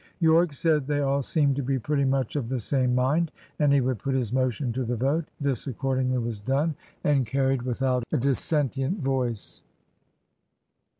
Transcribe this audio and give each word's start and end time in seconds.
Yorke 0.19 0.51
said 0.51 0.87
they 0.87 1.01
all 1.01 1.21
seemed 1.21 1.55
to 1.55 1.61
be 1.61 1.77
pretty 1.77 2.05
much 2.05 2.35
of 2.35 2.49
the 2.49 2.57
same 2.57 2.95
mind; 2.95 3.31
and 3.59 3.71
he 3.71 3.81
would 3.81 3.99
put 3.99 4.15
his 4.15 4.33
motion 4.33 4.73
to 4.73 4.83
the 4.83 4.95
vote. 4.95 5.25
This 5.39 5.67
accordingly 5.67 6.17
was 6.17 6.39
done, 6.39 6.73
and 7.03 7.23
carried 7.23 7.61
without 7.61 8.03
a 8.11 8.17
dissentient 8.17 9.01
voice. 9.03 9.61